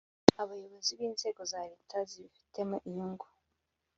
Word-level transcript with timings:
abayobozi 0.41 0.91
b 0.97 1.01
inzego 1.07 1.41
za 1.51 1.61
Leta 1.71 1.97
zibifitemo 2.09 2.75
inyungu 2.87 3.25